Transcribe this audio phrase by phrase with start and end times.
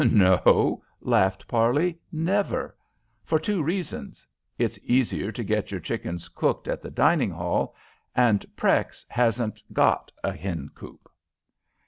[0.03, 2.75] "No," laughed Parley, "never.
[3.23, 4.25] For two reasons:
[4.57, 7.75] it's easier to get our chickens cooked at the dining hall,
[8.15, 11.07] and Prex hasn't got a hen coop."